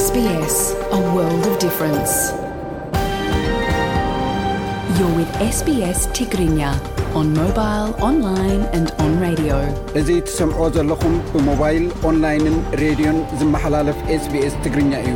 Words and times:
ዮ 0.00 0.02
sbs 5.54 5.98
ትግርኛ 6.18 6.58
ን 7.24 7.28
ሞባ 7.38 7.58
ኦን 8.06 8.16
ን 8.84 9.10
ራድ 9.24 9.40
እዙ 10.00 10.08
ትሰምዕዎ 10.28 10.66
ዘለኹም 10.76 11.16
ብሞባይል 11.34 11.84
ኦንላይንን 12.10 12.56
ሬድዮን 12.82 13.18
ዝመሓላለፍ 13.42 13.98
sbs 14.22 14.54
ትግርኛ 14.64 14.92
እዩ 15.04 15.14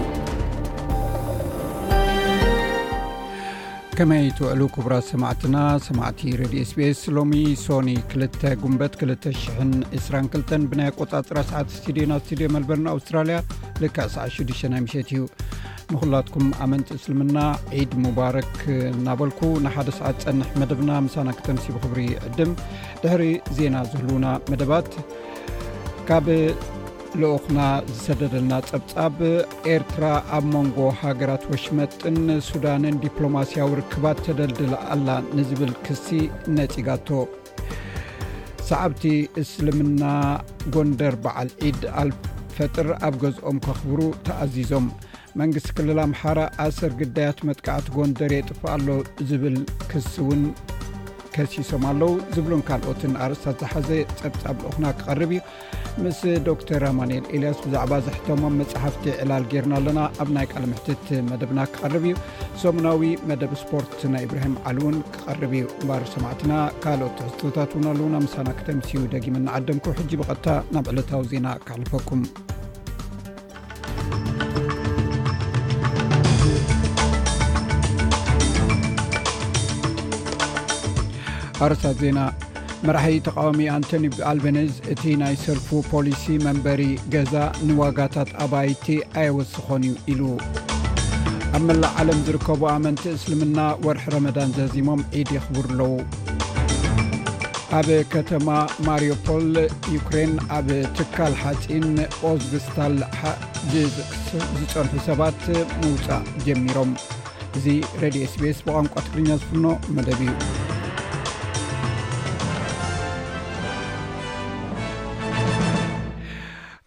ከመይ 3.98 4.24
ትውዕሉ 4.36 4.62
ክቡራት 4.74 5.04
ሰማዕትና 5.10 5.56
ሰማዕቲ 5.86 6.20
ሬድ 6.38 6.54
sቢስ 6.70 7.00
ሎሚ 7.16 7.32
ሶኒ 7.64 7.88
2 8.14 8.46
ጉንበት 8.62 8.94
222 9.02 10.54
ብናይ 10.70 10.90
ቆፃፅራ 10.98 11.36
ሰዓት 11.50 11.68
ስቱድዮና 11.76 12.14
ስቱድዮ 12.22 12.48
መልበርን 12.54 12.88
ኣውስትራልያ 12.94 13.36
ል 13.82 13.90
26 14.00 14.64
ናይ 14.72 14.82
ሸት 14.94 15.10
እዩ 15.14 15.22
ምክላትኩም 15.92 16.46
ኣመንቲ 16.66 16.90
እስልምና 16.98 17.38
ዒድ 17.78 17.94
ሙባርክ 18.06 18.56
እናበልኩ 18.96 19.40
ንሓደ 19.66 19.88
ሰዓት 20.00 20.18
ፀንሕ 20.26 20.50
መደብና 20.62 20.90
ምሳና 21.08 21.28
ክተሲብ 21.40 21.76
ክብሪ 21.84 22.00
ዕድም 22.28 22.52
ድሕሪ 23.04 23.26
ዜና 23.60 23.76
ዝህልና 23.92 24.26
መደባት 24.52 24.90
ልኦክና 27.20 27.58
ዝሰደደልና 27.92 28.54
ፀብጻብ 28.68 29.16
ኤርትራ 29.72 30.04
ኣብ 30.36 30.44
መንጎ 30.54 30.78
ሃገራት 31.00 31.42
ወሽመጥን 31.52 32.16
ሱዳንን 32.48 32.96
ዲፕሎማስያዊ 33.04 33.70
ርክባት 33.80 34.18
ተደልድል 34.26 34.72
ኣላ 34.94 35.08
ንዝብል 35.36 35.72
ክሲ 35.86 36.06
ነፂጋቶ 36.56 37.08
ሰዓብቲ 38.70 39.04
እስልምና 39.42 40.02
ጎንደር 40.76 41.16
በዓል 41.26 41.48
ዒድ 41.68 41.80
ኣልፈጥር 42.02 42.88
ኣብ 43.08 43.14
ገዝኦም 43.24 43.58
ከኽብሩ 43.66 44.00
ተኣዚዞም 44.28 44.86
መንግስቲ 45.40 45.70
ክልል 45.78 45.98
ኣምሓራ 46.06 46.40
ኣሰር 46.66 46.92
ግዳያት 47.02 47.38
መጥቃዕቲ 47.48 47.86
ጎንደር 47.98 48.32
የጥፍ 48.38 48.60
ኣሎ 48.74 48.86
ዝብል 49.28 49.56
ክሲ 49.92 50.12
ውን 50.28 50.42
ከሲሶም 51.36 51.84
ኣለዉ 51.90 52.10
ዝብሉን 52.34 52.60
ካልኦትን 52.66 53.14
ኣርስታት 53.24 53.56
ዝሓዘ 53.62 53.88
ፀብፃብ 54.18 54.56
ልኦኹና 54.64 54.84
ክቐርብ 54.98 55.30
እዩ 55.36 55.40
ምስ 56.02 56.20
ዶተር 56.46 56.84
ማኤል 56.98 57.24
ኤልያስ 57.36 57.58
ብዛዕባ 57.64 57.92
ዘሕቶሞም 58.06 58.54
መፅሓፍቲ 58.60 59.04
ዕላል 59.22 59.44
ጌርና 59.50 59.72
ኣለና 59.80 59.98
ኣብ 60.22 60.28
ናይ 60.36 60.46
ቃለምሕትት 60.52 61.04
መደብና 61.30 61.58
ክقርብ 61.72 62.04
እዩ 62.08 62.14
ሰሙናዊ 62.62 63.04
መደብ 63.28 63.52
ስፖርት 63.62 64.00
ናይ 64.14 64.24
እብራሂም 64.26 64.54
ዓል 64.70 64.78
ውን 64.84 64.96
ክርብ 65.16 65.52
እዩ 65.58 65.66
እባር 65.82 66.04
ሰማዕትና 66.14 66.52
ካልኦት 66.84 67.18
ታት 67.56 67.72
ው 67.78 67.82
ኣለውና 67.92 68.16
ምሳና 68.26 68.48
ተምሲዩ 68.68 69.02
ደጊመ 69.14 69.36
ናዓደምኩ 69.46 69.86
ሕጂ 70.00 70.12
ብቐጥታ 70.22 70.56
ናብ 70.76 70.88
ዕለታዊ 70.94 71.28
ዜና 71.34 71.56
ክሕልፈኩም 71.66 72.24
መራሒ 82.88 83.12
ተቃዋሚ 83.26 83.60
ኣንቶኒ 83.74 84.04
ኣልቤነዝ 84.30 84.72
እቲ 84.92 85.02
ናይ 85.20 85.34
ሰልፉ 85.42 85.68
ፖሊሲ 85.90 86.24
መንበሪ 86.46 86.82
ገዛ 87.12 87.32
ንዋጋታት 87.68 88.30
ኣባይቲ 88.44 88.86
ኣይወስኾን 89.20 89.84
እዩ 89.88 89.94
ኢሉ 90.12 90.22
ኣብ 91.56 91.62
መላእ 91.68 91.92
ዓለም 92.00 92.18
ዝርከቡ 92.26 92.60
ኣመንቲ 92.74 93.04
እስልምና 93.16 93.58
ወርሒ 93.86 94.04
ረመዳን 94.14 94.50
ዘዚሞም 94.58 95.02
ዒድ 95.16 95.30
የኽብር 95.36 95.66
ኣለዉ 95.76 95.94
ኣብ 97.78 97.88
ከተማ 98.14 98.48
ማርፖል 98.88 99.48
ዩክሬን 99.94 100.34
ኣብ 100.58 100.68
ትካል 100.98 101.36
ሓፂን 101.42 101.86
ኦስግስታል 102.32 102.98
ሓጅ 103.20 103.42
ዝፀንሑ 103.94 104.92
ሰባት 105.08 105.42
ምውፃእ 105.84 106.26
ጀሚሮም 106.48 106.92
እዚ 107.60 107.66
ሬድ 108.04 108.18
ስቤስ 108.34 108.60
ብቋንቋ 108.68 108.94
ትግርኛ 109.08 109.30
ዝፍኖ 109.42 109.66
መደብ 109.96 110.22
እዩ 110.26 110.34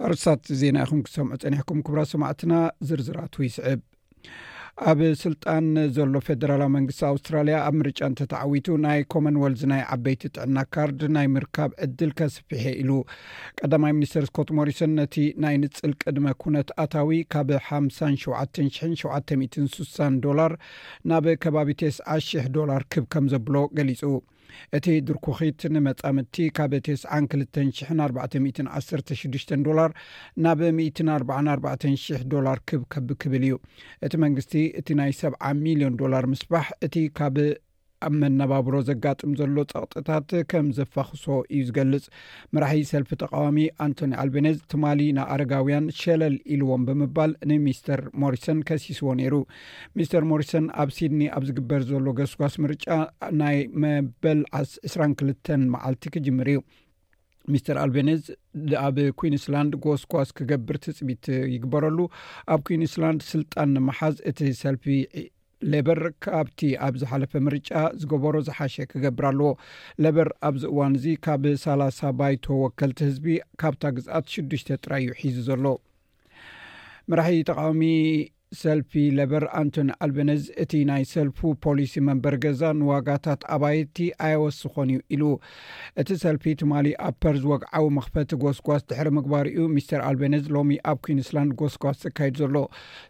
ኣርት 0.07 0.45
ዜና 0.59 0.75
ይኹም 0.85 0.99
ክሰምዑ 1.05 1.33
ፀኒሕኩም 1.43 1.79
ክብራ 1.85 1.99
ሰማዕትና 2.13 2.53
ዝርዝራቱ 2.89 3.33
ይስዕብ 3.47 3.81
ኣብ 4.89 4.99
ስልጣን 5.23 5.65
ዘሎ 5.95 6.15
ፌደራላዊ 6.27 6.69
መንግስቲ 6.75 7.01
ኣውስትራልያ 7.11 7.55
ኣብ 7.67 7.73
ምርጫ 7.79 7.99
እንተተዓዊቱ 8.09 8.67
ናይ 8.85 8.99
ኮሞንወልት 9.13 9.59
ዝናይ 9.63 9.81
ዓበይቲ 9.95 10.23
ጥዕና 10.35 10.57
ካርድ 10.75 11.01
ናይ 11.15 11.27
ምርካብ 11.35 11.71
ዕድል 11.85 12.11
ከስፍሐ 12.21 12.63
ኢሉ 12.83 12.91
ቀዳማይ 13.61 13.93
ሚኒስተር 13.97 14.25
ስኮት 14.29 14.51
ሞሪስን 14.59 14.91
ነቲ 14.99 15.15
ናይ 15.45 15.57
ንፅል 15.63 15.93
ቅድመ 16.05 16.27
ኩነት 16.43 16.69
ኣታዊ 16.85 17.11
ካብ 17.35 17.51
ሓ 17.67 17.81
7 17.97 18.63
7 18.79 19.35
6ሳ 19.75 19.97
ዶላር 20.27 20.53
ናብ 21.11 21.27
ከባቢ 21.45 21.71
ተስ 21.83 21.97
000 22.21 22.47
ዶላር 22.59 22.83
ክብ 22.95 23.07
ከም 23.15 23.27
ዘብሎ 23.33 23.55
ገሊጹ 23.79 24.03
እቲ 24.77 24.85
ድርኩኺት 25.07 25.61
ንመጻምድቲ 25.75 26.37
ካብ 26.57 26.73
ተ 26.85 26.95
20 27.09 27.87
41 28.07 28.71
6ሽ 29.21 29.61
ዶላር 29.67 29.91
ናብ 30.45 30.61
14 30.69 31.03
400 31.19 32.19
ዶላር 32.33 32.59
ክብ 32.69 32.83
ከቢ 32.95 33.09
ክብል 33.23 33.45
እዩ 33.47 33.55
እቲ 34.07 34.13
መንግስቲ 34.25 34.55
እቲ 34.81 34.87
ናይ 35.01 35.13
7ዓ 35.21 35.53
ሚሊዮን 35.67 35.95
ዶላር 36.03 36.25
ምስባሕ 36.35 36.67
እቲ 36.87 36.95
ካብ 37.19 37.37
ኣብ 38.05 38.13
መነባብሮ 38.21 38.73
ዘጋጥም 38.89 39.31
ዘሎ 39.39 39.55
ፀቅጥታት 39.73 40.29
ከም 40.51 40.67
ዘፋኽሶ 40.77 41.25
እዩ 41.55 41.61
ዝገልፅ 41.67 42.03
መራሒ 42.55 42.81
ሰልፊ 42.91 43.09
ተቃዋሚ 43.23 43.57
ኣንቶኒ 43.85 44.11
ኣልቤነዝ 44.23 44.57
ትማሊ 44.71 44.99
ናኣረጋውያን 45.17 45.85
ሸለል 46.01 46.35
ኢሉዎም 46.55 46.83
ብምባል 46.89 47.31
ንሚስተር 47.51 48.01
ሞሪሰን 48.23 48.59
ከሲስዎ 48.69 49.09
ነይሩ 49.21 49.35
ሚስተር 49.99 50.25
ሞሪሰን 50.31 50.67
ኣብ 50.83 50.91
ሲድኒ 50.97 51.21
ኣብ 51.37 51.45
ዝግበር 51.51 51.81
ዘሎ 51.91 52.05
ጎስኳስ 52.19 52.55
ምርጫ 52.65 52.85
ናይ 53.41 53.57
መበል2ስራ 53.83 55.01
2ልተን 55.21 55.63
መዓልቲ 55.75 56.05
ክጅምር 56.15 56.49
እዩ 56.53 56.59
ሚስተር 57.53 57.77
ኣልቤነዝ 57.85 58.23
ኣብ 58.85 58.97
ኩንስላንድ 59.21 59.73
ጎስኳስ 59.83 60.29
ክገብር 60.37 60.77
ትፅሚት 60.85 61.25
ይግበረሉ 61.55 61.99
ኣብ 62.55 62.61
ኩንስላንድ 62.69 63.21
ስልጣን 63.33 63.69
ንምሓዝ 63.77 64.15
እቲ 64.31 64.39
ሰልፊ 64.63 64.85
ለበር 65.71 65.99
ካብቲ 66.23 66.59
ኣብ 66.85 66.95
ዝሓለፈ 67.01 67.31
ምርጫ 67.47 67.69
ዝገበሮ 67.99 68.35
ዝሓሸ 68.47 68.75
ክገብር 68.91 69.25
ኣለዎ 69.29 69.49
ለበር 70.03 70.27
ኣብዚ 70.49 70.63
እዋን 70.71 70.95
እዚ 70.99 71.05
ካብ 71.25 71.43
ሳሳ 71.63 71.99
ባይቶ 72.19 72.45
ወከልቲ 72.63 72.99
ህዝቢ 73.09 73.27
ካብታ 73.61 73.81
ግዝኣት 73.97 74.27
ሽዱሽተ 74.33 74.69
ጥራይ 74.83 75.03
ዩ 75.07 75.11
ሒዙ 75.21 75.37
ዘሎ 75.49 75.63
መራሒ 77.11 77.37
ተቃውሚ 77.49 77.81
ሰልፊ 78.59 78.91
ለበር 79.17 79.43
ኣንቶኒ 79.59 79.89
ኣልቤነዝ 80.03 80.43
እቲ 80.63 80.73
ናይ 80.89 81.03
ሰልፊ 81.13 81.39
ፖሊሲ 81.65 81.93
መምበር 82.07 82.35
ገዛ 82.43 82.61
ንዋጋታት 82.79 83.41
ኣባየቲ 83.55 83.97
ኣያወስ 84.25 84.57
ዝኮን 84.63 84.89
እዩ 84.93 84.99
ኢሉ 85.15 85.23
እቲ 86.01 86.09
ሰልፊ 86.23 86.43
ትማ 86.59 86.71
ኣብ 87.07 87.15
ፐርዝ 87.23 87.43
ወግዓዊ 87.51 87.87
መክፈቲ 87.97 88.31
ጎስጓስ 88.43 88.83
ድሕሪ 88.91 89.09
ምግባር 89.17 89.47
እዩ 89.53 89.65
ሚስተር 89.75 90.01
ኣልቤነዝ 90.09 90.45
ሎሚ 90.55 90.77
ኣብ 90.91 90.99
ኩንስላንድ 91.07 91.53
ጎስጓስ 91.61 91.97
ዝካይድ 92.05 92.37
ዘሎ 92.43 92.55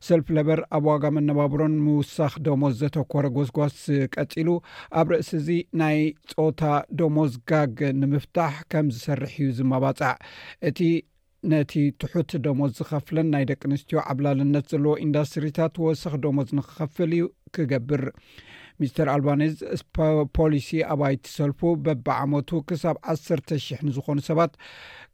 ሰልፊ 0.08 0.28
ለበር 0.38 0.62
ኣብ 0.78 0.84
ዋጋ 0.92 1.04
መነባብሮን 1.18 1.76
ምውሳኽ 1.88 2.34
ዶሞዝ 2.48 2.76
ዘተኮረ 2.84 3.26
ጎስጓስ 3.38 3.78
ቀፂሉ 4.16 4.50
ኣብ 5.02 5.08
ርእሲ 5.16 5.30
እዚ 5.42 5.48
ናይ 5.82 6.00
ፆታ 6.38 6.62
ዶሞዝ 7.02 7.34
ጋግ 7.52 7.78
ንምፍታሕ 8.02 8.58
ከም 8.74 8.88
ዝሰርሕ 8.96 9.36
እዩ 9.44 9.50
ዝመባፅዕ 9.60 10.12
እቲ 10.70 10.80
ነቲ 11.52 11.74
ትሑት 12.02 12.32
ደሞዝ 12.46 12.72
ዝኸፍለን 12.80 13.28
ናይ 13.34 13.44
ደቂ 13.50 13.62
ኣንስትዮ 13.70 13.98
ዓብላልነት 14.12 14.66
ዘለዎ 14.74 14.94
ኢንዳስትሪታት 15.06 15.74
ወሳኪ 15.86 16.16
ደሞዝ 16.26 16.50
ንኸፍል 16.60 17.12
እዩ 17.18 17.26
ክገብር 17.56 18.04
ሚስተር 18.82 19.08
ኣልባኔዝ 19.14 19.54
ፖሊሲ 20.38 20.70
ኣባይቲ 20.94 21.24
ሰልፉ 21.38 21.60
በበዓሞቱ 21.86 22.50
ክሳብ 22.72 22.98
ዓሰርተ 23.14 23.50
0ሕንዝኾኑ 23.68 24.18
ሰባት 24.30 24.52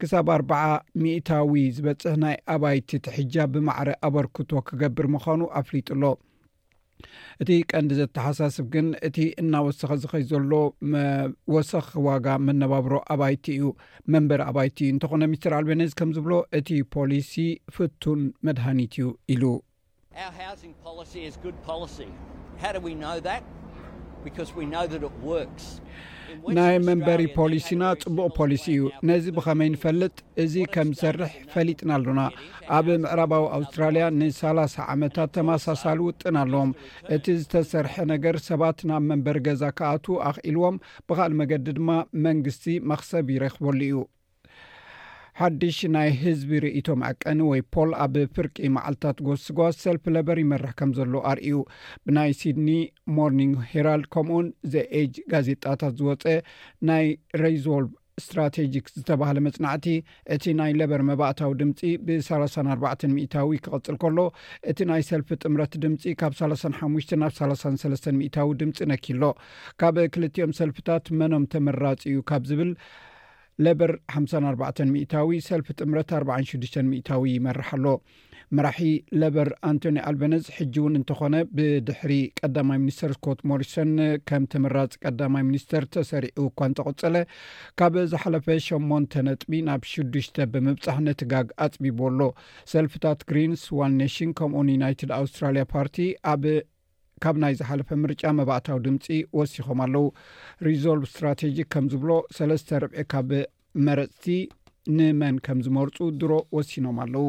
ክሳብ 0.00 0.28
ኣርበ0 0.36 0.74
ሚታዊ 1.02 1.64
ዝበፅሕ 1.78 2.16
ናይ 2.24 2.36
ኣባይቲ 2.56 2.90
ትሕጃ 3.06 3.34
ብማዕረ 3.54 3.90
ኣበርክቶ 4.08 4.50
ክገብር 4.70 5.08
ምዃኑ 5.16 5.40
ኣፍሊጥሎ 5.62 6.02
እቲ 7.42 7.50
ቀንዲ 7.70 7.92
ዘተሓሳስብ 8.00 8.66
ግን 8.74 8.86
እቲ 9.08 9.18
እናወሰኺ 9.42 9.90
ዝኸይ 10.02 10.24
ዘሎ 10.30 10.50
ወሰኪ 11.54 11.88
ዋጋ 12.06 12.26
መነባብሮ 12.46 12.92
ኣባይቲ 13.14 13.46
እዩ 13.56 13.66
መንበሪ 14.14 14.40
ኣባይቲ 14.50 14.78
ዩ 14.86 14.92
እንተኾነ 14.94 15.22
ሚስትር 15.32 15.54
አልቤነዝ 15.58 15.92
ከም 16.00 16.10
ዝብሎ 16.18 16.32
እቲ 16.60 16.68
ፖሊሲ 16.96 17.34
ፍቱን 17.76 18.20
መድሃኒት 18.48 18.94
እዩ 18.98 19.12
ኢሉ 19.34 19.44
ናይ 26.56 26.76
መንበሪ 26.86 27.22
ፖሊሲና 27.36 27.82
ፅቡቅ 28.02 28.26
ፖሊሲ 28.38 28.64
እዩ 28.74 28.82
ነዚ 29.08 29.24
ብኸመይ 29.36 29.68
ንፈልጥ 29.74 30.14
እዚ 30.42 30.54
ከም 30.74 30.88
ዝሰርሕ 30.98 31.32
ፈሊጥና 31.52 31.90
ኣሎና 31.98 32.20
ኣብ 32.78 32.86
ምዕራባዊ 33.04 33.44
ኣውስትራልያ 33.58 34.06
ን30 34.18 34.76
ዓመታት 34.94 35.30
ተመሳሳሊ 35.36 35.98
ውጥን 36.10 36.38
ኣለዎም 36.42 36.72
እቲ 37.16 37.24
ዝተሰርሐ 37.42 37.94
ነገር 38.14 38.38
ሰባት 38.48 38.80
ናብ 38.90 39.04
መንበሪ 39.10 39.38
ገዛ 39.48 39.62
ከኣት 39.80 40.08
ኣኽኢልዎም 40.30 40.82
ብካል 41.10 41.34
መገዲ 41.42 41.66
ድማ 41.78 41.90
መንግስቲ 42.26 42.66
መክሰብ 42.92 43.26
ይረክበሉ 43.36 43.80
እዩ 43.90 43.96
ሓድሽ 45.38 45.78
ናይ 45.94 46.08
ህዝቢ 46.22 46.50
ርእቶ 46.64 46.86
መዕቀኒ 47.02 47.38
ወይ 47.52 47.60
ፖል 47.74 47.90
ኣብ 48.02 48.14
ፍርቂ 48.34 48.56
መዓልትታት 48.74 49.18
ጎስ 49.26 49.44
ጓስ 49.58 49.76
ሰልፊ 49.84 50.04
ለበር 50.16 50.38
ይመርሕ 50.42 50.72
ከም 50.78 50.90
ዘሎ 50.98 51.14
ኣርእዩ 51.30 51.56
ብናይ 52.06 52.30
ሲድኒ 52.40 52.68
ሞርኒንግ 53.16 53.54
ሄራልድ 53.70 54.06
ከምኡን 54.14 54.46
ዘ 54.72 54.82
ኤጅ 55.00 55.14
ጋዜጣታት 55.32 55.94
ዝወፀ 56.00 56.24
ናይ 56.88 57.06
ሬዞልቭ 57.42 57.90
እስትራቴጂክ 58.20 58.86
ዝተባሃለ 58.98 59.38
መፅናዕቲ 59.46 59.86
እቲ 60.36 60.44
ናይ 60.60 60.72
ለበር 60.80 61.02
መባእታዊ 61.10 61.52
ድምፂ 61.62 61.80
ብ3 62.08 62.56
4ባ 62.74 62.84
ሚእታዊ 63.16 63.52
ክቐፅል 63.64 63.96
ከሎ 64.04 64.18
እቲ 64.72 64.78
ናይ 64.90 65.04
ሰልፊ 65.10 65.28
ጥምረት 65.42 65.74
ድምፂ 65.84 66.04
ካብ 66.20 66.34
3ሓ 66.42 66.70
ናብ 67.22 67.32
3ሰስ 67.40 68.04
ሚእታዊ 68.20 68.46
ድምፂ 68.60 68.78
ነኪሎ 68.92 69.22
ካብ 69.82 69.98
ክልትኦም 70.16 70.54
ሰልፊታት 70.60 71.08
መኖም 71.22 71.46
ተመራፅ 71.54 72.04
እዩ 72.12 72.22
ካብ 72.30 72.44
ዝብል 72.52 72.72
ለበር 73.64 73.90
54 74.18 75.08
ታዊ 75.14 75.28
ሰልፊ 75.48 75.66
ጥምረት 75.80 76.10
46 76.20 76.78
ታዊ 77.08 77.24
ይመርሓ 77.38 77.68
ኣሎ 77.78 77.86
መራሒ 78.56 78.80
ለበር 79.20 79.48
ኣንቶኒ 79.68 79.96
ኣልበነዝ 80.08 80.44
ሕጂ 80.56 80.74
እውን 80.80 80.96
እንተኾነ 80.98 81.36
ብድሕሪ 81.56 82.12
ቀዳማይ 82.40 82.78
ሚኒስተር 82.82 83.12
ስኮት 83.16 83.40
ሞሪሰን 83.50 83.90
ከም 84.28 84.44
ተምራፅ 84.52 84.92
ቀዳማይ 85.04 85.44
ሚኒስተር 85.50 85.84
ተሰሪዑ 85.94 86.38
እኳን 86.50 86.74
ተቆፀለ 86.80 87.16
ካብ 87.80 87.96
ዝሓለፈ 88.12 88.46
8 88.66 89.18
ነጥቢ 89.28 89.52
ናብ 89.68 89.84
ሽዱሽ 89.92 90.28
ብምብፃሕ 90.54 90.98
ነቲጋግ 91.08 91.48
ኣፅቢቦ 91.66 91.98
ኣሎ 92.10 92.20
ሰልፍታት 92.74 93.22
ግሪንስ 93.32 93.64
ዋን 93.80 93.94
ነሽን 94.02 94.32
ከምኡን 94.40 94.70
ዩናይትድ 94.76 95.12
ኣውስትራልያ 95.20 95.64
ፓርቲ 95.74 95.98
ኣብ 96.34 96.44
ካብ 97.24 97.36
ናይ 97.42 97.52
ዝሓለፈ 97.58 97.88
ምርጫ 98.00 98.22
መባእታዊ 98.38 98.78
ድምፂ 98.86 99.04
ወሲኮም 99.38 99.78
ኣለው 99.84 100.02
ሪዞልቭ 100.66 101.06
ስትራቴጂ 101.12 101.56
ከም 101.72 101.84
ዝብሎ 101.92 102.10
ሰለስተ 102.36 102.80
ርብኤ 102.82 103.02
ካብ 103.12 103.30
መረፅቲ 103.86 104.26
ንመን 104.96 105.36
ከም 105.46 105.58
ዝመርፁ 105.66 105.96
ድሮ 106.22 106.32
ወሲኖም 106.56 106.98
ኣለው 107.04 107.24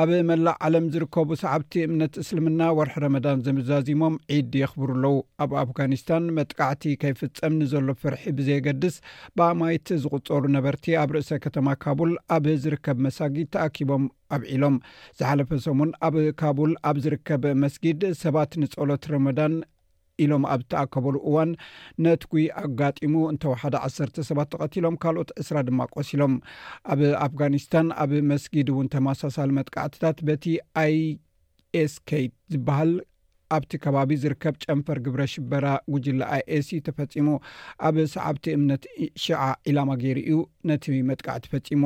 ኣብ 0.00 0.10
መላእ 0.28 0.56
ዓለም 0.66 0.86
ዝርከቡ 0.94 1.28
ሰዓብቲ 1.42 1.72
እምነት 1.84 2.14
እስልምና 2.22 2.62
ወርሒ 2.78 2.94
ረመዳን 3.04 3.42
ዘምዛዚሞም 3.44 4.16
ዒድ 4.36 4.50
የኽብሩ 4.60 4.88
ኣለው 4.96 5.14
ኣብ 5.42 5.52
ኣፍጋኒስታን 5.60 6.24
መጥቃዕቲ 6.38 6.82
ከይፍፀም 7.02 7.54
ንዘሎ 7.60 7.88
ፍርሒ 8.02 8.22
ብዘየገድስ 8.38 8.96
ብኣማይት 9.40 9.92
ዝቕፀሉ 10.02 10.44
ነበርቲ 10.56 10.86
ኣብ 11.02 11.12
ርእሰ 11.16 11.30
ከተማ 11.44 11.68
ካቡል 11.84 12.12
ኣብ 12.36 12.46
ዝርከብ 12.64 13.00
መሳጊድ 13.06 13.48
ተኣኪቦም 13.56 14.04
ኣብዒሎም 14.38 14.76
ዝሓለፈ 15.20 15.50
ሰሙን 15.68 15.92
ኣብ 16.08 16.16
ካቡል 16.42 16.74
ኣብ 16.90 16.98
ዝርከብ 17.06 17.44
መስጊድ 17.64 18.02
ሰባት 18.24 18.52
ንጸሎት 18.64 19.06
ረመዳን 19.14 19.54
ኢሎም 20.24 20.44
ኣብ 20.52 20.60
ዝተኣከበሉ 20.64 21.14
እዋን 21.28 21.50
ነት 22.04 22.22
ኩይ 22.30 22.44
ኣጋጢሙ 22.62 23.14
እንተባሓደ 23.32 23.74
ዓሰርተ 23.86 24.16
ሰባት 24.28 24.48
ተቐትሎም 24.54 24.96
ካልኦት 25.02 25.30
እስራ 25.42 25.56
ድማ 25.68 25.80
ቆሲ 25.94 26.10
ሎም 26.20 26.34
ኣብ 26.94 27.00
ኣፍጋኒስታን 27.26 27.88
ኣብ 28.04 28.12
መስጊድ 28.32 28.70
እውን 28.74 28.88
ተመሳሳሊ 28.94 29.50
መጥቃዕትታት 29.58 30.20
በቲ 30.28 30.44
ኣይ 30.84 30.96
ኤስከይ 31.84 32.26
ዝበሃል 32.54 32.92
ኣብቲ 33.54 33.72
ከባቢ 33.84 34.10
ዝርከብ 34.22 34.54
ጨንፈር 34.64 34.98
ግብረ 35.06 35.22
ሽበራ 35.32 35.66
ጉጅላ 35.92 36.20
ኣይስ 36.36 36.68
ተፈፂሞ 36.86 37.28
ኣብ 37.88 37.96
ሰዓብቲ 38.14 38.44
እምነት 38.58 38.84
ሸዓ 39.24 39.40
ዒላማ 39.68 39.90
ገይሩ 40.02 40.18
እዩ 40.30 40.38
ነቲ 40.70 40.86
መጥቃዕቲ 41.10 41.44
ተፈፂሞ 41.46 41.84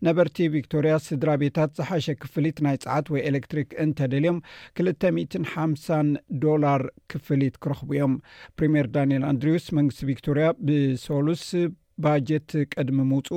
ነበርቲ 0.06 0.36
ቪክቶርያ 0.56 0.92
ስድራ 1.06 1.30
ቤታት 1.42 1.72
ዝሓሸ 1.78 2.06
ክፍሊት 2.22 2.58
ናይ 2.66 2.76
ፀዓት 2.84 3.06
ወይ 3.14 3.22
ኤሌክትሪክ 3.30 3.68
እንተደልዮም 3.84 4.38
2500 4.82 6.38
ዶላር 6.44 6.82
ክፍሊት 7.14 7.56
ክረክቡ 7.64 7.90
እዮም 7.98 8.14
ፕሪምር 8.60 8.88
ዳንኤል 8.96 9.24
ኣንድሪውስ 9.32 9.66
መንግስቲ 9.78 10.02
ቪክቶርያ 10.12 10.46
ብሶሉስ 10.68 11.44
ባጀት 12.04 12.50
ቅድሚ 12.72 12.98
ምውፅኡ 13.10 13.34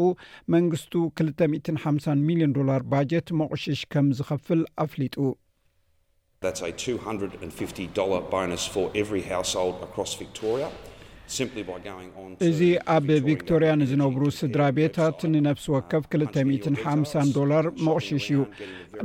መንግስቱ 0.55 0.93
250 1.27 2.17
ሚልዮን 2.29 2.51
ዶላር 2.57 2.81
ባጀት 2.93 3.27
መቑሽሽ 3.41 3.79
ከም 3.95 4.07
ዝኸፍል 4.19 4.61
ኣፍሊጡ 4.85 5.15
250 6.47 7.93
ነ 10.61 10.63
እዚ 12.47 12.59
ኣብ 12.93 13.07
ቪክቶርያ 13.27 13.71
ንዝነብሩ 13.81 14.21
ስድራ 14.37 14.61
ቤታት 14.77 15.19
ንነፍሲ 15.33 15.65
ወከብ 15.73 16.03
250 16.21 17.25
ዶላር 17.37 17.65
መቑሽሽ 17.87 18.25
እዩ 18.35 18.39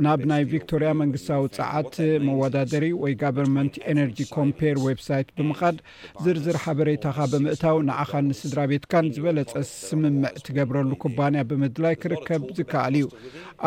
ናብ 0.05 0.21
ናይ 0.31 0.43
ቪክቶርያ 0.53 0.89
መንግስታዊ 1.01 1.43
ፀዓት 1.57 1.95
መወዳደሪ 2.27 2.85
ወይ 3.03 3.13
ጋቨርንመንት 3.23 3.75
ኤነርጂ 3.93 4.19
ኮምፖር 4.37 4.79
ዌብ 4.85 4.99
ሳይት 5.09 5.29
ብምኻድ 5.37 5.77
ዝርዝር 6.25 6.57
ሓበሬታኻ 6.63 7.17
ብምእታው 7.35 7.77
ንዓኻ 7.91 8.11
ንስድራ 8.31 8.59
ቤትካን 8.73 9.11
ዝበለፀ 9.17 9.53
ስምምዕ 9.87 10.33
ትገብረሉ 10.49 10.91
ኩባንያ 11.05 11.45
ብምድላይ 11.53 11.97
ክርከብ 12.03 12.45
ዝከኣል 12.59 12.95
እዩ 13.03 13.07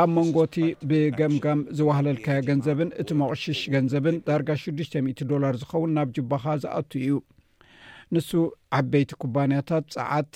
ኣብ 0.02 0.10
መንጎቲ 0.18 0.56
ብገምጋም 0.90 1.62
ዝወህለልካዮ 1.78 2.40
ገንዘብን 2.52 2.92
እቲ 3.02 3.08
መቑሽሽ 3.22 3.62
ገንዘብን 3.76 4.18
ዳርጋ 4.30 4.50
6ዱ000 4.68 5.28
ዶላር 5.34 5.54
ዝኸውን 5.64 5.94
ናብ 5.98 6.08
ጅባካ 6.18 6.46
ዝኣቱ 6.64 6.90
እዩ 7.04 7.12
ንሱ 8.16 8.30
ዓበይቲ 8.76 9.10
ኩባንያታት 9.22 9.84
ፀዓት 9.96 10.34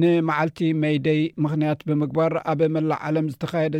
ንመዓልቲ 0.00 0.58
መይደይ 0.82 1.20
ምኽንያት 1.44 1.80
ብምግባር 1.88 2.32
ኣብ 2.50 2.60
መላእ 2.74 3.00
ዓለም 3.06 3.26
ዝተካየደ 3.32 3.76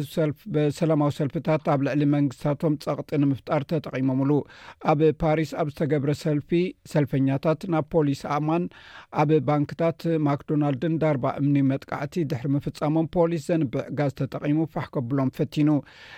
ሰላማዊ 0.78 1.10
ሰልፍታት 1.18 1.66
ኣብ 1.72 1.80
ልዕሊ 1.86 2.02
መንግስትታቶም 2.14 2.74
ፀቕጢ 2.84 3.10
ንምፍጣር 3.22 3.62
ተጠቂሞምሉ 3.72 4.30
ኣብ 4.92 5.00
ፓሪስ 5.22 5.50
ኣብ 5.62 5.68
ዝተገብረ 5.72 6.12
ሰልፊ 6.22 6.50
ሰልፈኛታት 6.92 7.60
ናብ 7.74 7.84
ፖሊስ 7.94 8.22
ኣእማን 8.36 8.64
ኣብ 9.22 9.30
ባንክታት 9.50 10.00
ማክዶናልድን 10.28 10.96
ዳርባ 11.04 11.24
እምኒ 11.42 11.56
መጥቃዕቲ 11.70 12.16
ድሕሪ 12.32 12.50
ምፍፃሞም 12.56 13.06
ፖሊስ 13.18 13.44
ዘንብዕ 13.52 13.84
ጋዝ 14.00 14.14
ተጠቂሙ 14.22 14.58
ፋሕ 14.74 14.88
ከብሎም 14.96 15.30
ፈቲኑ 15.38 15.70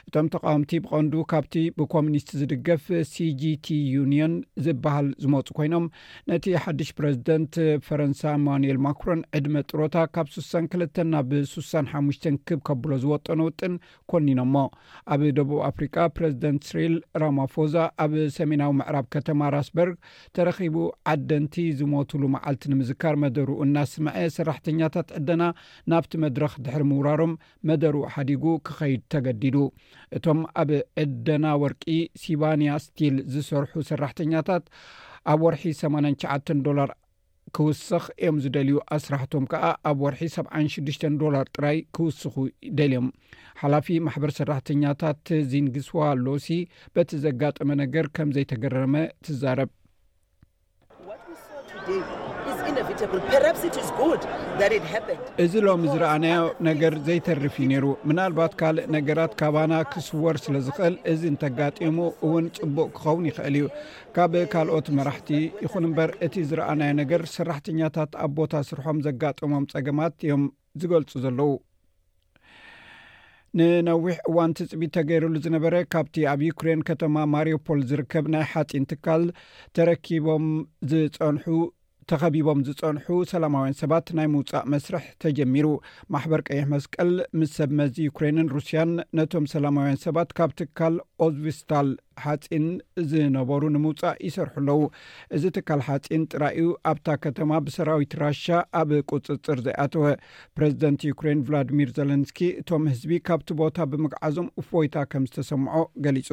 እቶም 0.09 0.31
ተቃውምቲ 0.37 0.73
ብቐንዱ 0.87 1.13
ካብቲ 1.35 1.55
ብኮሙኒስቲ 1.81 2.31
ዝድገፍ 2.43 2.87
ሲ 3.13 3.29
gቲ 3.45 3.69
ዩንን 3.97 4.33
ዝበሃል 4.65 5.07
ዝመፁ 5.25 5.47
ኮይኖም 5.61 5.85
ነቲ 6.33 6.45
ሓድሽ 6.65 6.89
ፕረዚደንት 6.99 7.55
ፈረንሳ 7.87 8.21
ኢማንኤል 8.41 8.79
ማክሮን 8.89 9.23
ዕድመ 9.41 9.55
ጥሮ 9.69 9.79
ታካብ 9.95 10.27
62 10.35 11.01
ናብ 11.13 11.31
6ሓ 11.53 12.33
ክብ 12.49 12.61
ከብሎ 12.67 12.91
ዝወጦነውጥን 13.03 13.75
ኮኒኖሞ 14.11 14.55
ኣብ 15.15 15.21
ደቡብ 15.39 15.59
ኣፍሪቃ 15.69 15.95
ፕረዚደንት 16.17 16.63
ስሪል 16.71 16.95
ራማፎዛ 17.23 17.75
ኣብ 18.05 18.13
ሰሜናዊ 18.39 18.71
ምዕራብ 18.81 19.07
ከተማ 19.15 19.41
ራስበርግ 19.57 19.97
ተረኪቡ 20.39 20.77
ዓደንቲ 21.13 21.55
ዝሞትሉ 21.81 22.23
መዓልቲ 22.37 22.65
ንምዝካር 22.73 23.17
መደሩ 23.25 23.51
እናስምዐ 23.67 24.15
ሰራሕተኛታት 24.39 25.09
ዕደና 25.21 25.43
ናብቲ 25.93 26.13
መድረክ 26.27 26.55
ድሕሪ 26.67 26.85
ምውራሮም 26.93 27.35
መደሩ 27.71 27.97
ሓዲጉ 28.17 28.45
ክከይድ 28.69 29.03
ተገዲዱ 29.15 29.57
እቶም 30.19 30.41
ኣብ 30.63 30.71
ዕደና 31.05 31.47
ወርቂ 31.65 31.85
ሲባንያ 32.25 32.73
ስቲል 32.87 33.17
ዝሰርሑ 33.35 33.75
ሰራሕተኛታት 33.93 34.67
ኣብ 35.33 35.41
ወርሒ 35.47 35.63
89 35.85 36.57
ዶር 36.67 36.91
ክውስኽ 37.57 38.05
እዮም 38.23 38.37
ዝደልዩ 38.45 38.77
ኣስራሕቶም 38.97 39.45
ከዓ 39.53 39.65
ኣብ 39.91 39.97
ወርሒ 40.05 40.21
ሰ 40.35 40.45
6ዱሽተ 40.75 41.05
ዶላር 41.23 41.45
ጥራይ 41.57 41.79
ክውስኹ 41.97 42.35
ይደልዮም 42.69 43.09
ሓላፊ 43.63 43.89
ማሕበር 44.07 44.33
ሰራሕተኛታት 44.39 45.27
ዝንግስዋ 45.53 45.99
ኣሎ 46.15 46.27
ሲ 46.47 46.59
በቲ 46.97 47.11
ዘጋጠመ 47.27 47.69
ነገር 47.83 48.09
ከም 48.19 48.33
ዘይተገረመ 48.39 48.95
ትዛረብ 49.27 49.71
እዚ 55.45 55.55
ሎሚ 55.67 55.83
ዝረአናዮ 55.93 56.43
ነገር 56.69 56.93
ዘይተርፍ 57.07 57.55
ዩ 57.63 57.65
ነይሩ 57.71 57.87
ምናልባት 58.09 58.53
ካልእ 58.61 58.87
ነገራት 58.97 59.33
ካባና 59.41 59.73
ክስወር 59.93 60.37
ስለ 60.45 60.55
ዝክእል 60.67 60.95
እዚ 61.13 61.23
እንተጋጢሙ 61.33 61.99
እውን 62.27 62.47
ፅቡቅ 62.61 62.87
ክኸውን 62.99 63.27
ይኽእል 63.31 63.57
እዩ 63.61 63.67
ካብ 64.19 64.35
ካልኦት 64.53 64.89
መራሕቲ 64.99 65.31
ይኹን 65.65 65.87
እምበር 65.89 66.13
እቲ 66.29 66.35
ዝረኣናዮ 66.53 66.93
ነገር 67.03 67.25
ስራሕተኛታት 67.37 68.13
ኣብ 68.27 68.31
ቦታ 68.39 68.55
ስርሖም 68.71 69.01
ዘጋጥሞም 69.09 69.69
ፀገማት 69.75 70.15
እዮም 70.27 70.45
ዝገልፁ 70.83 71.11
ዘለዉ 71.27 71.51
ንነዊሕ 73.59 74.15
እዋን 74.29 74.51
ትፅቢት 74.59 74.91
ተገይሩሉ 74.99 75.35
ዝነበረ 75.47 75.75
ካብቲ 75.93 76.15
ኣብ 76.35 76.41
ዩክሬን 76.51 76.81
ከተማ 76.89 77.17
ማርዮፖል 77.35 77.81
ዝርከብ 77.91 78.27
ናይ 78.35 78.45
ሓጢን 78.53 78.85
ትካል 78.91 79.25
ተረኪቦም 79.77 80.47
ዝፀንሑ 80.91 81.45
ተኸቢቦም 82.11 82.61
ዝፀንሑ 82.67 83.07
ሰላማውያን 83.33 83.77
ሰባት 83.81 84.07
ናይ 84.19 84.27
ምውፃእ 84.33 84.65
መስርሕ 84.73 85.05
ተጀሚሩ 85.23 85.67
ማሕበር 86.15 86.41
ቀይሕ 86.49 86.63
መስቀል 86.73 87.11
ምስ 87.39 87.51
ሰብመዚ 87.59 87.95
ዩኩሬይንን 88.09 88.49
ሩስያን 88.55 88.91
ነቶም 89.19 89.45
ሰላማውያን 89.55 90.01
ሰባት 90.07 90.31
ካብ 90.39 90.53
ትካል 90.61 90.95
ኦዝቭስታል 91.27 91.91
ሓፂን 92.25 92.67
ዝነበሩ 93.11 93.63
ንምውፃእ 93.75 94.17
ይሰርሑ 94.29 94.53
ኣለዉ 94.63 94.81
እዚ 95.39 95.45
ትካል 95.59 95.83
ሓፂን 95.89 96.25
ጥራይእዩ 96.33 96.69
ኣብታ 96.93 97.09
ከተማ 97.27 97.51
ብሰራዊት 97.67 98.17
ራሻ 98.25 98.47
ኣብ 98.81 98.91
ቅፅፅር 99.13 99.61
ዘኣተወ 99.69 100.07
ፕረዚደንት 100.57 101.07
ዩክሬን 101.11 101.45
ቭላዲሚር 101.51 101.93
ዘለንስኪ 101.99 102.41
እቶም 102.63 102.87
ህዝቢ 102.93 103.15
ካብቲ 103.31 103.49
ቦታ 103.63 103.79
ብምግዓዞም 103.93 104.51
ፎይታ 104.71 104.97
ከም 105.15 105.27
ዝተሰምዖ 105.31 105.77
ገሊፁ 106.07 106.29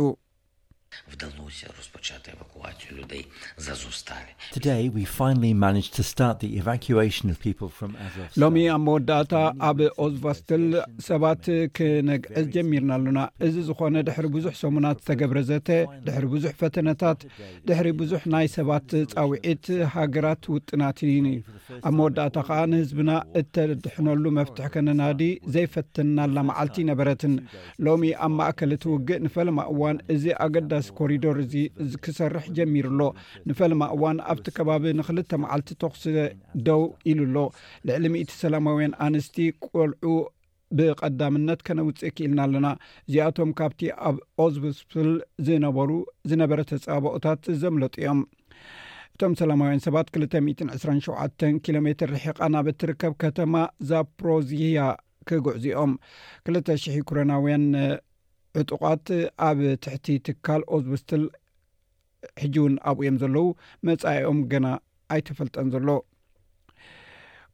ሎሚ 8.40 8.62
ኣብ 8.74 8.80
መወዳእታ 8.86 9.34
ኣብ 9.70 9.80
ኦዝቫስትል 10.06 10.64
ሰባት 11.08 11.44
ክነግዐዝ 11.78 12.46
ጀሚርና 12.56 12.90
ኣሉና 12.98 13.20
እዚ 13.48 13.56
ዝኮነ 13.70 13.96
ድሕሪ 14.08 14.26
ብዙሕ 14.36 14.54
ሰሙናት 14.64 14.98
ዝተገብረዘተ 15.04 15.70
ድሕሪ 16.08 16.26
ብዙሕ 16.36 16.52
ፈተነታት 16.62 17.20
ድሕሪ 17.70 17.88
ብዙሕ 18.02 18.22
ናይ 18.36 18.48
ሰባት 18.58 18.88
ፃውዒት 19.14 19.66
ሃገራት 19.96 20.44
ውጥናትን 20.56 21.10
እዩ 21.34 21.40
ኣብ 21.90 21.94
መወዳእታ 22.00 22.38
ከዓ 22.50 22.60
ንህዝብና 22.74 23.12
እተድሕነሉ 23.42 24.24
መፍትሕ 24.40 24.68
ከነናዲ 24.76 25.22
ዘይፈትናላ 25.56 26.36
መዓልቲ 26.52 26.78
ነበረትን 26.92 27.34
ሎሚ 27.88 28.04
ኣብ 28.28 28.34
ማእከል 28.40 28.72
ትውግእ 28.86 29.20
ንፈለማ 29.28 29.58
እዋን 29.74 30.00
እዚ 30.18 30.26
ገ 30.56 30.58
ኮሪዶር 30.98 31.38
እዚ 31.44 31.54
ክሰርሕ 32.06 32.46
ጀሚሩ 32.58 32.88
ሎ 33.00 33.04
ንፈለማ 33.50 33.84
እዋን 33.96 34.18
ኣብቲ 34.34 34.46
ከባቢ 34.58 34.84
ንክልተ 35.00 35.32
መዓልቲ 35.44 35.70
ተክስ 35.84 36.04
ደው 36.68 36.82
ኢሉ 37.12 37.20
ሎ 37.36 37.46
ልዕሊ 37.90 38.06
1 38.24 38.34
ሰላማውያን 38.44 38.94
ኣንስቲ 39.06 39.38
ቆልዑ 39.68 40.12
ብቀዳምነት 40.80 41.60
ከነውፅእ 41.68 42.12
ክኢልና 42.16 42.40
ኣለና 42.48 42.68
እዚኣቶም 43.08 43.52
ካብቲ 43.60 43.82
ኣብ 44.10 44.18
ኦዝበስል 44.44 45.12
ዝነበሩ 45.48 45.92
ዝነበረ 46.32 46.60
ተፃበኦታት 46.72 47.42
ዘምለጥ 47.62 47.94
እዮም 48.02 48.20
እቶም 49.14 49.34
ሰላማውያን 49.42 49.82
ሰባት 49.88 50.10
227 50.24 51.48
ኪሎሜትር 51.68 52.12
ርሕቃ 52.18 52.40
ናብ 52.56 52.68
እትርከብ 52.74 53.16
ከተማ 53.24 53.56
ዛፕሮዝያ 53.92 54.84
ክጉዕዚኦም 55.32 55.92
200 56.52 56.94
ክረናውያን 57.10 57.66
ዕጡቃት 58.60 59.08
ኣብ 59.48 59.60
ትሕቲ 59.84 60.08
ትካል 60.28 60.62
ኦዝበስትል 60.76 61.24
ሕጂእውን 62.44 62.76
ኣብኡዮም 62.92 63.18
ዘለዉ 63.24 63.48
መፃኢኦም 63.88 64.40
ገና 64.52 64.66
ኣይተፈልጠን 65.16 65.68
ዘሎ 65.74 65.90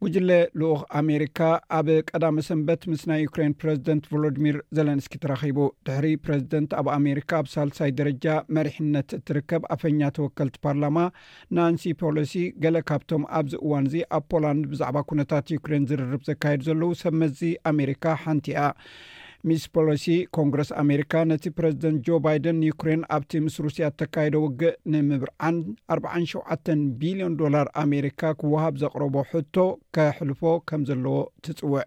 ጉጅለ 0.04 0.30
ልኡኽ 0.60 0.80
ኣሜሪካ 1.00 1.40
ኣብ 1.78 1.88
ቀዳመ 2.10 2.36
ሰንበት 2.48 2.82
ምስ 2.92 3.04
ናይ 3.10 3.20
ዩክሬን 3.26 3.54
ፕረዚደንት 3.62 4.04
ቮሎዲሚር 4.14 4.56
ዜሌንስኪ 4.78 5.14
ተራኺቡ 5.24 5.58
ድሕሪ 5.88 6.08
ፕረዚደንት 6.26 6.72
ኣብ 6.80 6.88
ኣሜሪካ 6.98 7.30
ኣብ 7.42 7.48
ሳልሳይ 7.54 7.92
ደረጃ 8.00 8.26
መሪሕነት 8.58 9.10
እትርከብ 9.20 9.64
ኣፈኛ 9.76 10.02
ተወከልቲ 10.18 10.58
ፓርላማ 10.68 10.98
ናንስ 11.60 11.86
ፖሎሲ 12.04 12.34
ገለ 12.66 12.80
ካብቶም 12.92 13.26
ኣብዚ 13.40 13.56
እዋን 13.66 13.88
እዚ 13.90 13.96
ኣብ 14.18 14.26
ፖላንድ 14.34 14.66
ብዛዕባ 14.74 14.98
ኩነታት 15.12 15.54
ዩክሬን 15.58 15.88
ዝርርብ 15.92 16.24
ዘካየድ 16.32 16.64
ዘለዉ 16.70 16.92
ሰብ 17.04 17.16
መዚ 17.24 17.40
ኣሜሪካ 17.74 18.04
ሓንቲ 18.26 18.46
እያ 18.56 18.66
ሚስ 19.50 19.64
ፖሎሲ 19.76 20.06
ኮንግረስ 20.36 20.70
ኣሜሪካ 20.82 21.14
ነቲ 21.32 21.44
ፕረዚደንት 21.58 22.00
ጆ 22.06 22.18
ባይደን 22.26 22.56
ንዩኩሬን 22.62 23.02
ኣብቲ 23.16 23.32
ምስ 23.46 23.56
ሩስያ 23.66 23.88
እተካይደ 23.92 24.34
ውግእ 24.44 24.78
ንምብርዓን 24.94 25.58
47 25.96 26.72
ቢሊዮን 27.02 27.34
ዶላር 27.42 27.68
ኣሜሪካ 27.84 28.22
ክወሃብ 28.40 28.78
ዘቅረቦ 28.84 29.16
ሕቶ 29.34 29.56
ከሕልፎ 29.98 30.42
ከም 30.72 30.82
ዘለዎ 30.90 31.18
ትፅውዕ 31.48 31.86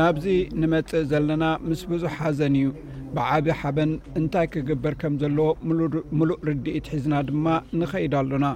ናብዚ 0.00 0.26
ንመፅእ 0.62 1.04
ዘለና 1.10 1.44
ምስ 1.68 1.80
ብዙሕ 1.92 2.14
ሓዘን 2.22 2.56
እዩ 2.62 2.70
ብዓብ 3.16 3.46
ሓበን 3.60 3.92
እንታይ 4.20 4.46
ክግበር 4.54 4.94
ከም 5.00 5.14
ዘለዎ 5.22 5.48
ሙሉእ 6.18 6.38
ርድኢት 6.48 6.86
ሒዝና 6.92 7.14
ድማ 7.28 7.46
ንኸይድ 7.80 8.14
ኣሎና 8.20 8.46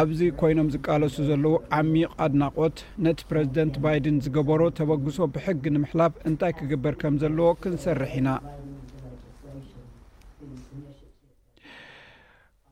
ኣብዚ 0.00 0.20
ኮይኖም 0.40 0.68
ዝቃለሱ 0.74 1.16
ዘለዉ 1.30 1.54
ዓሚቅ 1.78 2.10
ኣድናቆት 2.24 2.78
ነቲ 3.06 3.18
ፕረዚደንት 3.30 3.74
ባይደን 3.84 4.16
ዝገበሮ 4.24 4.62
ተበግሶ 4.78 5.18
ብሕጊ 5.34 5.62
ንምሕላፍ 5.74 6.14
እንታይ 6.30 6.52
ክግበር 6.60 6.96
ከም 7.02 7.16
ዘለዎ 7.24 7.48
ክንሰርሕ 7.64 8.12
ኢና 8.20 8.30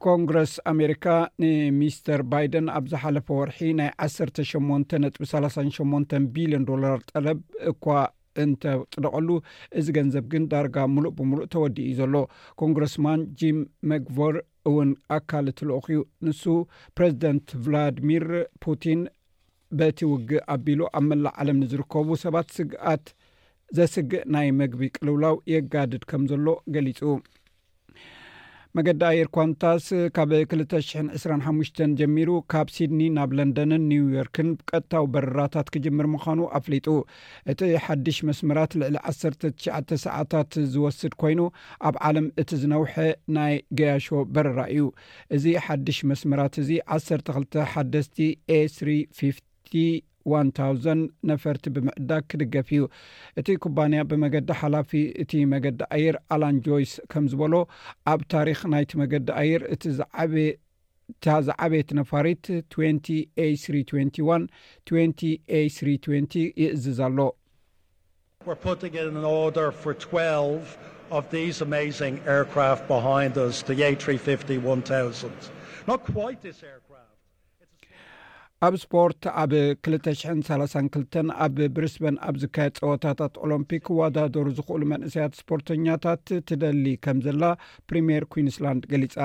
ኮንግረስ 0.06 0.52
ኣሜሪካ 0.72 1.04
ንሚስተር 1.42 2.22
ባይደን 2.32 2.68
ኣብ 2.78 2.84
ዝሓለፈ 2.94 3.28
ወርሒ 3.40 3.58
ናይ 3.80 3.90
18 4.06 4.98
ነጥ38 5.04 6.18
ቢልዮን 6.34 6.64
ዶላር 6.72 6.98
ጠለብ 7.10 7.38
እኳ 7.72 7.84
እንተጥደቀሉ 8.42 9.28
እዚ 9.78 9.86
ገንዘብ 9.96 10.24
ግን 10.32 10.44
ዳርጋ 10.52 10.76
ሙሉእ 10.94 11.12
ብምሉእ 11.18 11.48
ተወዲኡዩ 11.54 11.92
ዘሎ 12.00 12.14
ኮንግረስማን 12.62 13.20
ጂም 13.40 13.58
መግቨር 13.92 14.36
እውን 14.70 14.90
ኣካል 15.16 15.46
እትልኦክ 15.52 15.86
ዩ 15.96 16.00
ንሱ 16.28 16.42
ፕረዚደንት 16.98 17.46
ቭላድሚር 17.66 18.26
ፑቲን 18.64 19.00
በቲ 19.80 19.98
ውግእ 20.12 20.44
ኣቢሉ 20.54 20.80
ኣብ 20.98 21.04
መላእ 21.10 21.34
ዓለም 21.42 21.60
ንዝርከቡ 21.62 22.08
ሰባት 22.24 22.48
ስግኣት 22.58 23.04
ዘስግእ 23.76 24.24
ናይ 24.34 24.48
መግቢ 24.62 24.82
ቅልውላው 24.96 25.36
የጋድድ 25.54 26.02
ከም 26.10 26.24
ዘሎ 26.30 26.46
ገሊጹ 26.74 27.00
መገዲ 28.78 29.00
ኣየርኳንታስ 29.08 29.86
ካብ 30.16 30.30
2ሽ0 30.34 31.08
2 31.22 31.40
ሓሙሽ 31.46 31.68
ጀሚሩ 31.98 32.28
ካብ 32.52 32.68
ሲድኒ 32.74 33.00
ናብ 33.16 33.30
ለንደንን 33.38 33.82
ኒውዮርክን 33.90 34.48
ብቀጥታዊ 34.58 35.06
በረራታት 35.14 35.68
ክጅምር 35.74 36.06
ምዃኑ 36.12 36.40
ኣፍሊጡ 36.58 36.86
እቲ 37.52 37.60
ሓድሽ 37.86 38.18
መስምራት 38.28 38.72
ልዕሊ 38.82 38.96
1ሰ 39.10 39.22
ትሸዓተ 39.88 39.98
ሰዓታት 40.06 40.52
ዝወስድ 40.76 41.14
ኮይኑ 41.22 41.40
ኣብ 41.88 41.98
ዓለም 42.10 42.28
እቲ 42.42 42.50
ዝነውሐ 42.62 42.94
ናይ 43.38 43.56
ገያሾ 43.80 44.06
በረራ 44.36 44.60
እዩ 44.76 44.86
እዚ 45.38 45.44
ሓድሽ 45.66 45.98
መስመራት 46.12 46.56
እዚ 46.62 46.70
1ሰ 46.96 47.08
2 47.32 47.60
ሓደስቲ 47.74 48.18
ኤ3 48.60 48.88
ፊቲ 49.18 49.68
1000 50.24 51.10
ነፈርቲ 51.30 51.64
ብምዕዳግ 51.74 52.24
ክድገፍ 52.30 52.68
እዩ 52.76 52.80
እቲ 53.40 53.48
ኩባንያ 53.64 54.00
ብመገዲ 54.10 54.48
ሓላፊ 54.60 54.90
እቲ 55.22 55.32
መገዲ 55.54 55.80
ኣየር 55.96 56.16
ኣላን 56.34 56.56
ጆይስ 56.68 56.92
ከም 57.12 57.24
ዝበሎ 57.32 57.54
ኣብ 58.12 58.20
ታሪክ 58.34 58.58
ናይቲ 58.74 58.90
መገዲ 59.02 59.28
ኣየር 59.42 59.62
እእታ 59.72 61.32
ዝዓበት 61.46 61.88
ነፋሪት 62.00 62.44
2321 62.78 64.48
2 64.92 65.28
320 65.76 66.48
ይእዝዛሎ 66.62 67.20
ኣብ 78.66 78.74
ስፖርት 78.82 79.22
ኣብ 79.42 79.52
2032 79.86 81.16
ኣብ 81.44 81.54
ብሪስበን 81.76 82.16
ኣብ 82.26 82.34
ዝካየድ 82.42 82.74
ፀወታታት 82.82 83.32
ኦሎምፒክ 83.44 83.86
ዋዳዶሩ 84.00 84.44
ዝኽእሉ 84.58 84.82
መንእሰያት 84.92 85.32
እስፖርተኛታት 85.38 86.22
ትደሊ 86.50 86.84
ከም 87.04 87.18
ዘላ 87.26 87.42
ፕሪምር 87.90 88.24
ኩንስላንድ 88.34 88.84
ገሊጻ 88.92 89.16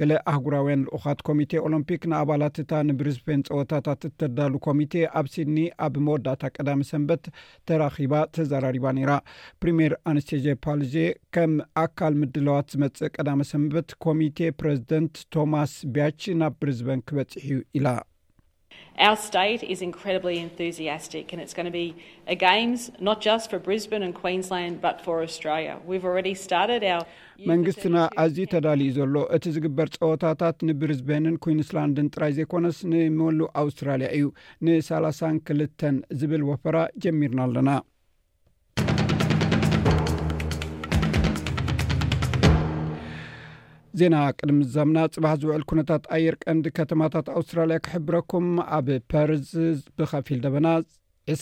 ገለ 0.00 0.12
ኣህጉራውያን 0.34 0.84
ልኡኻት 0.86 1.22
ኮሚቴ 1.30 1.50
ኦሎምፒክ 1.66 2.00
ንኣባላት 2.12 2.60
እታ 2.62 2.70
ንብሪዝቤን 2.92 3.44
ፀወታታት 3.50 4.00
እተዳሉ 4.10 4.52
ኮሚቴ 4.68 4.94
ኣብ 5.20 5.28
ሲድኒ 5.34 5.58
ኣብ 5.86 5.94
መወዳእታ 6.08 6.42
ቀዳመ 6.58 6.80
ሰንበት 6.94 7.24
ተራኺባ 7.70 8.14
ተዘራሪባ 8.38 8.86
ነይራ 8.98 9.12
ፕሪምር 9.64 9.94
ኣንስቴዘ 10.12 10.46
ፓልዜ 10.66 10.94
ከም 11.36 11.54
ኣካል 11.84 12.16
ምድለዋት 12.22 12.68
ዝመጽእ 12.76 13.12
ቀዳመ 13.16 13.40
ሰንበት 13.54 13.90
ኮሚቴ 14.06 14.38
ፕረዚደንት 14.62 15.14
ቶማስ 15.36 15.72
ቢያች 15.96 16.22
ናብ 16.42 16.56
ብሪዝበን 16.62 17.02
ክበፅሕ 17.10 17.48
ኢላ 17.80 17.88
መንግስትና 19.00 20.06
ኣዝዩ 28.22 28.38
ተዳልዩ 28.52 28.88
ዘሎ 28.98 29.14
እቲ 29.36 29.44
ዝግበር 29.56 29.88
ፀወታታት 30.02 30.56
ንብርዝቤንን 30.68 31.36
ኩንስላንድን 31.46 32.08
ጥራይ 32.14 32.32
ዘይኮነስ 32.38 32.78
ንሞሉእ 32.92 33.52
ኣውስትራልያ 33.64 34.08
እዩ 34.18 34.24
ን3ክልተን 34.68 35.98
ዝብል 36.22 36.44
ወፈራ 36.52 36.80
ጀሚርና 37.04 37.40
ኣለና 37.48 37.70
ዜና 44.00 44.16
ቅድሚ 44.38 44.58
ዛምና 44.74 44.98
ፅባሕ 45.14 45.32
ዝውዕል 45.42 45.62
ኩነታት 45.70 46.02
ኣየር 46.14 46.34
ቀንቲ 46.44 46.66
ከተማታት 46.78 47.26
ኣውስትራልያ 47.36 47.76
ክሕብረኩም 47.84 48.46
ኣብ 48.76 48.88
ፐርዝ 49.10 49.48
ብኸፊል 49.98 50.40
ደበና 50.44 50.66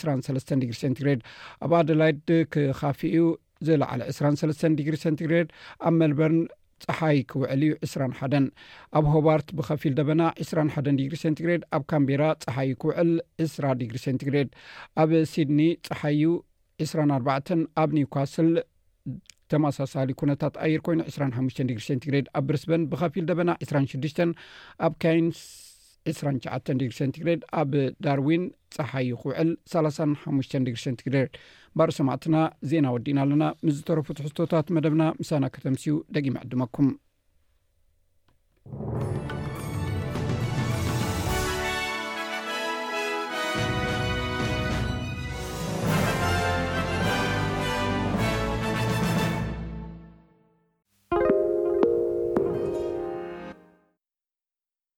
2ሰ 0.01 0.37
ዲግሪ 0.63 0.77
ሰንቲግሬድ 0.83 1.21
ኣብ 1.67 1.73
ኣደላይድ 1.79 2.29
ክካፍኡ 2.55 3.13
ዘለዕለ 3.69 4.01
2ሰስ 4.19 4.61
ዲግሪ 4.81 4.97
ሰንቲግሬድ 5.05 5.49
ኣብ 5.89 5.95
መልበርን 6.03 6.39
ፀሓይ 6.87 7.19
ክውዕል 7.33 7.61
እዩ 7.69 7.73
2ስራሓን 7.89 8.47
ኣብ 9.01 9.05
ሆባርት 9.15 9.49
ብከፊል 9.59 9.93
ደበና 9.99 10.23
21 10.47 10.91
ዲግሪ 11.01 11.19
ሴንቲግሬድ 11.25 11.65
ኣብ 11.77 11.83
ካምቤራ 11.95 12.23
ፀሓይ 12.45 12.71
ክውዕል 12.85 13.11
20ራ 13.47 13.67
ዲግሪ 13.83 13.99
ሴንቲግሬድ 14.07 14.51
ኣብ 15.03 15.11
ሲድኒ 15.33 15.61
ፀሓዩ 15.89 16.23
24ባ 16.87 17.29
ኣብ 17.83 17.91
ኒውካስል 17.99 18.49
ተማሳሳሊ 19.55 20.09
ኩነታት 20.21 20.55
ኣየር 20.67 20.81
ኮይኑ 20.87 21.01
25 21.11 21.61
ሸንትግሬድ 21.89 22.27
ኣብ 22.39 22.45
ብርስበን 22.49 22.83
ብከፊል 22.93 23.27
ደበና 23.31 23.51
26 23.67 24.23
ኣብ 24.87 24.93
ካይንስ 25.05 25.41
29 26.13 26.97
ሸትግሬድ 26.99 27.43
ኣብ 27.61 27.71
ዳርዊን 28.07 28.43
ፀሓይ 28.77 29.09
ክውዕል 29.23 29.51
35 29.77 30.59
ሸትግሬድ 30.85 31.31
ባሪ 31.79 31.91
ሰማዕትና 32.01 32.37
ዜና 32.73 32.87
ወዲእና 32.97 33.19
ኣለና 33.27 33.45
ምስ 33.67 33.75
ዝተረፉ 33.79 34.07
ትሕቶታት 34.19 34.67
መደብና 34.79 35.05
ምሳና 35.23 35.45
ከተምስኡ 35.57 35.97
ደቂማ 36.17 36.37
ዕድመኩም 36.47 36.91